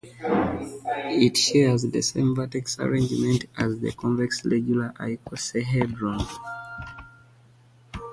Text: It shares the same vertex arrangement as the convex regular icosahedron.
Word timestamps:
It 1.11 1.37
shares 1.37 1.83
the 1.83 2.01
same 2.01 2.33
vertex 2.33 2.79
arrangement 2.79 3.45
as 3.55 3.79
the 3.81 3.91
convex 3.91 4.43
regular 4.43 4.93
icosahedron. 4.97 6.27